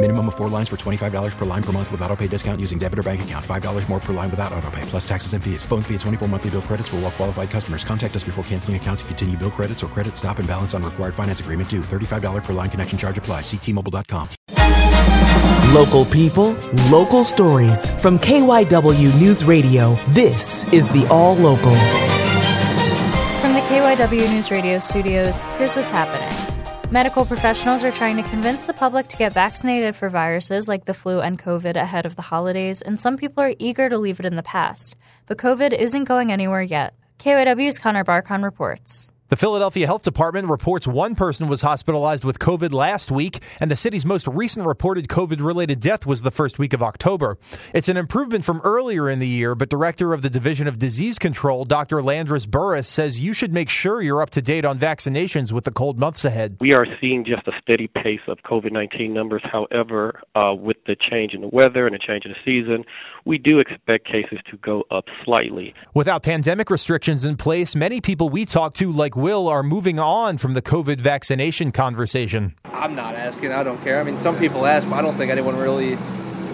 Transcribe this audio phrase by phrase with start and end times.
[0.00, 2.78] Minimum of four lines for $25 per line per month with auto pay discount using
[2.78, 3.44] debit or bank account.
[3.44, 5.64] $5 more per line without auto pay, plus taxes and fees.
[5.64, 7.82] Phone fee at 24 monthly bill credits for all well qualified customers.
[7.82, 10.84] Contact us before canceling account to continue bill credits or credit stop and balance on
[10.84, 11.80] required finance agreement due.
[11.80, 13.40] $35 per line connection charge apply.
[13.40, 14.28] Ctmobile.com.
[15.74, 16.52] Local people,
[16.90, 17.90] local stories.
[18.00, 21.74] From KYW News Radio, this is the All Local.
[23.40, 26.47] From the KYW News Radio studios, here's what's happening.
[26.90, 30.94] Medical professionals are trying to convince the public to get vaccinated for viruses like the
[30.94, 34.24] flu and COVID ahead of the holidays, and some people are eager to leave it
[34.24, 34.96] in the past.
[35.26, 36.94] But COVID isn't going anywhere yet.
[37.18, 39.12] KYW's Connor Barkon reports.
[39.30, 43.76] The Philadelphia Health Department reports one person was hospitalized with COVID last week, and the
[43.76, 47.36] city's most recent reported COVID related death was the first week of October.
[47.74, 51.18] It's an improvement from earlier in the year, but Director of the Division of Disease
[51.18, 51.98] Control, Dr.
[51.98, 55.72] Landrus Burress, says you should make sure you're up to date on vaccinations with the
[55.72, 56.56] cold months ahead.
[56.62, 59.42] We are seeing just a steady pace of COVID 19 numbers.
[59.44, 62.82] However, uh, with the change in the weather and the change in the season,
[63.26, 65.74] we do expect cases to go up slightly.
[65.92, 70.38] Without pandemic restrictions in place, many people we talk to, like Will, are moving on
[70.38, 72.54] from the COVID vaccination conversation.
[72.66, 73.52] I'm not asking.
[73.52, 74.00] I don't care.
[74.00, 75.98] I mean, some people ask, but I don't think anyone really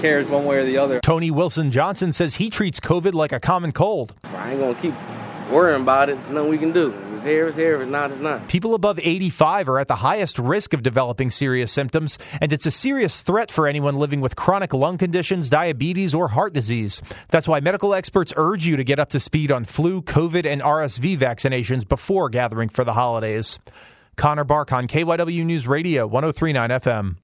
[0.00, 1.00] cares one way or the other.
[1.00, 4.14] Tony Wilson Johnson says he treats COVID like a common cold.
[4.34, 4.94] I ain't going to keep
[5.50, 6.16] worrying about it.
[6.30, 6.94] Nothing we can do.
[7.24, 7.74] If it's here, it's here.
[7.76, 8.48] If it's not, it's not.
[8.48, 12.70] People above 85 are at the highest risk of developing serious symptoms, and it's a
[12.70, 17.00] serious threat for anyone living with chronic lung conditions, diabetes, or heart disease.
[17.30, 20.60] That's why medical experts urge you to get up to speed on flu, COVID, and
[20.60, 23.58] RSV vaccinations before gathering for the holidays.
[24.16, 27.16] Connor Barkon, KYW News Radio, 1039 FM.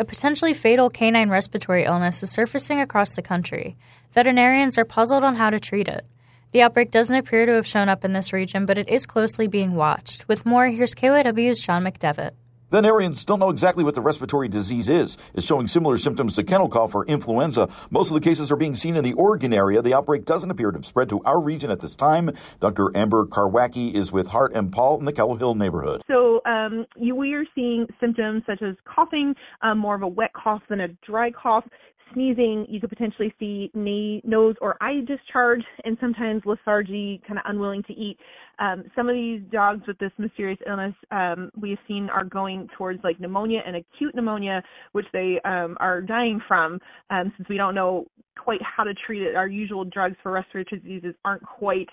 [0.00, 3.76] A potentially fatal canine respiratory illness is surfacing across the country.
[4.12, 6.04] Veterinarians are puzzled on how to treat it.
[6.52, 9.46] The outbreak doesn't appear to have shown up in this region, but it is closely
[9.46, 10.26] being watched.
[10.26, 12.32] With more, here's KYW's John McDevitt.
[12.72, 15.16] Veterinarians don't know exactly what the respiratory disease is.
[15.34, 17.68] It's showing similar symptoms to kennel cough or influenza.
[17.90, 19.80] Most of the cases are being seen in the Oregon area.
[19.80, 22.30] The outbreak doesn't appear to have spread to our region at this time.
[22.60, 22.96] Dr.
[22.96, 26.02] Amber Karwacki is with Hart and Paul in the Callowhill neighborhood.
[26.08, 30.32] So um, you, we are seeing symptoms such as coughing, um, more of a wet
[30.32, 31.64] cough than a dry cough
[32.12, 37.44] sneezing, you could potentially see na- nose or eye discharge, and sometimes lethargy, kind of
[37.46, 38.18] unwilling to eat.
[38.58, 42.68] Um, some of these dogs with this mysterious illness um, we have seen are going
[42.76, 44.62] towards like pneumonia and acute pneumonia,
[44.92, 46.78] which they um, are dying from.
[47.10, 48.06] Um, since we don't know
[48.38, 51.88] quite how to treat it, our usual drugs for respiratory diseases aren't quite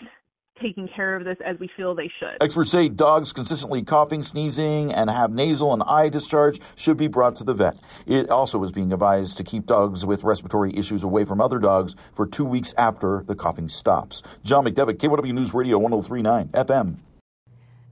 [0.62, 2.38] taking care of this as we feel they should.
[2.42, 7.36] Experts say dogs consistently coughing, sneezing, and have nasal and eye discharge should be brought
[7.38, 7.78] to the vet.
[8.06, 11.96] It also is being advised to keep dogs with respiratory issues away from other dogs
[12.14, 14.22] for two weeks after the coughing stops.
[14.44, 16.98] John McDevitt, KYW News Radio 1039 FM.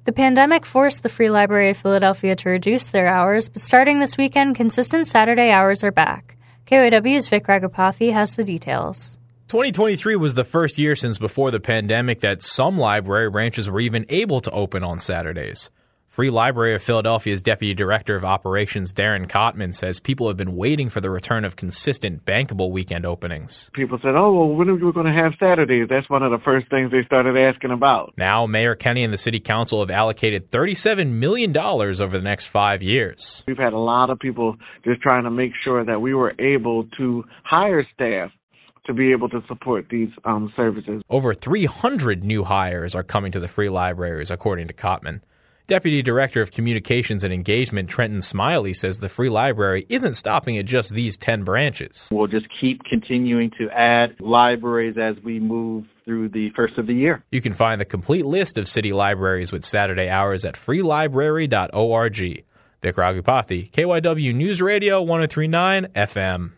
[0.06, 4.18] The pandemic forced the Free Library of Philadelphia to reduce their hours, but starting this
[4.18, 6.38] weekend, consistent Saturday hours are back.
[6.68, 9.18] KYW's Vic Ragapathy has the details.
[9.48, 14.04] 2023 was the first year since before the pandemic that some library branches were even
[14.10, 15.70] able to open on Saturdays.
[16.08, 20.90] Free Library of Philadelphia's Deputy Director of Operations, Darren Cotman, says people have been waiting
[20.90, 23.70] for the return of consistent bankable weekend openings.
[23.76, 25.90] People said, oh, well, when are we going to have Saturdays?
[25.92, 28.16] That's one of the first things they started asking about.
[28.18, 32.82] Now, Mayor Kenney and the City Council have allocated $37 million over the next five
[32.82, 33.44] years.
[33.48, 36.86] We've had a lot of people just trying to make sure that we were able
[36.98, 38.32] to hire staff
[38.86, 41.02] to be able to support these um, services.
[41.10, 45.22] Over 300 new hires are coming to the free libraries, according to Cotman.
[45.68, 50.66] Deputy Director of Communications and Engagement Trenton Smiley says the free library isn't stopping at
[50.66, 52.08] just these 10 branches.
[52.12, 56.94] We'll just keep continuing to add libraries as we move through the first of the
[56.94, 57.24] year.
[57.32, 62.44] You can find the complete list of city libraries with Saturday hours at freelibrary.org.
[62.82, 66.52] Vic Ragupathy, KYW News Radio 1039 FM.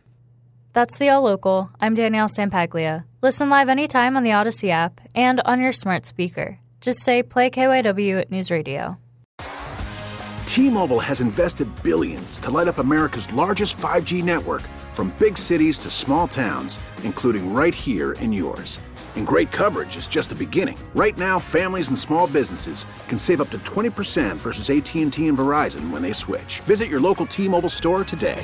[0.77, 1.71] That's the All Local.
[1.81, 3.07] I'm Danielle Sampaglia.
[3.23, 6.59] Listen live anytime on the Audacy app and on your smart speaker.
[6.81, 8.99] Just say play KYW at News Radio.
[10.45, 14.61] T-Mobile has invested billions to light up America's largest 5G network
[14.93, 18.79] from big cities to small towns, including right here in yours.
[19.15, 20.77] And great coverage is just the beginning.
[20.93, 25.89] Right now, families and small businesses can save up to 20% versus AT&T and Verizon
[25.89, 26.59] when they switch.
[26.67, 28.43] Visit your local T-Mobile store today.